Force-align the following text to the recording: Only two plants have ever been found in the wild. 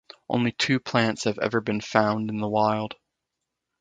Only 0.27 0.51
two 0.51 0.79
plants 0.79 1.25
have 1.25 1.37
ever 1.37 1.61
been 1.61 1.79
found 1.79 2.31
in 2.31 2.37
the 2.37 2.49
wild. 2.49 2.95